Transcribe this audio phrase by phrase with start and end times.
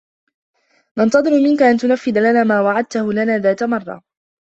[0.97, 4.01] ننتظرُ منكَ أن تُنَفِّذَ لنا ما وعدتَه لنا ذات مرة.